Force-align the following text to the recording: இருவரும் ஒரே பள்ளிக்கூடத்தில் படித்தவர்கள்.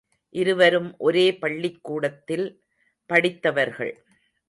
இருவரும் 0.29 0.95
ஒரே 0.97 1.37
பள்ளிக்கூடத்தில் 1.37 2.47
படித்தவர்கள். 3.05 3.93